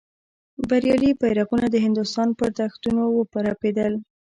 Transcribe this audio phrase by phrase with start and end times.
[0.69, 3.93] بریالي بیرغونه د هندوستان پر دښتونو ورپېدل.